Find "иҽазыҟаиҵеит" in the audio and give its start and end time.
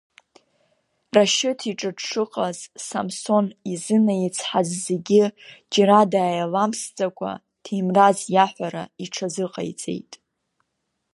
9.03-10.11